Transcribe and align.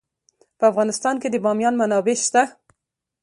په 0.57 0.63
افغانستان 0.71 1.15
کې 1.21 1.27
د 1.31 1.35
بامیان 1.45 1.73
منابع 1.81 2.15
شته. 2.25 2.43